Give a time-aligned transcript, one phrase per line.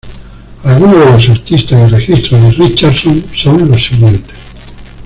[0.63, 4.35] Algunos de los artistas y registros de Richardson son los siguientes